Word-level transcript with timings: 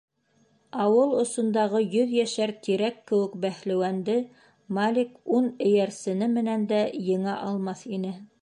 Ауыл 0.83 1.11
осондағы 1.23 1.81
йөҙйәшәр 1.83 2.53
тирәк 2.67 2.97
кеүек 3.13 3.37
бәһлеүәнде 3.45 4.17
Малик 4.79 5.15
ун 5.41 5.53
эйәрсене 5.69 6.33
менән 6.39 6.69
дә 6.73 6.85
еңә 7.13 7.41
алмаҫ 7.51 7.89
ине. 7.99 8.21